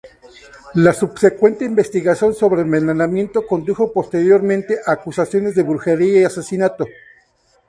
[0.73, 6.87] La subsecuente investigación sobre envenenamiento condujo posteriormente a acusaciones de brujería y asesinato.